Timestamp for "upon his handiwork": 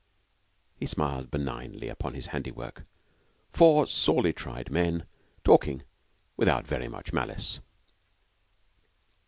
1.87-2.87